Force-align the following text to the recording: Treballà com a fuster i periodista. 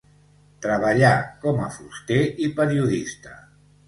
Treballà 0.65 1.11
com 1.43 1.61
a 1.65 1.67
fuster 1.75 2.17
i 2.47 2.49
periodista. 2.61 3.37